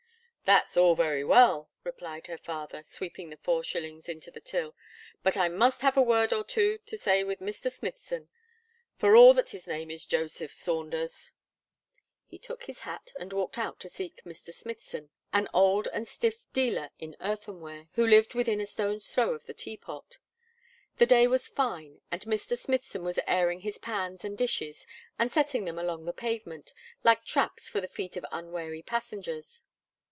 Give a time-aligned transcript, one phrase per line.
[0.43, 4.75] "That's all very well," replied her father, sweeping the four shillings into the till,
[5.23, 7.71] "but I must have a word or two to say with Mr.
[7.71, 8.27] Smithson
[8.97, 11.31] for all that his name is Joseph Saunders."
[12.27, 14.51] He took his hat, and walked out to seek Mr.
[14.53, 19.45] Smithson, an old and stiff dealer in earthenware, who lived within a stone's throw of
[19.45, 20.17] the Teapot.
[20.97, 22.57] The day was fine, and Mr.
[22.57, 24.85] Smithson was airing his pans and dishes,
[25.17, 26.73] and setting them along the pavement,
[27.05, 29.63] like traps for the feet of unwary passengers.